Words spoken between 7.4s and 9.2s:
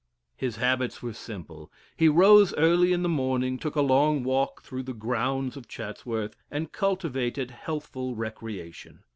healthful recreation.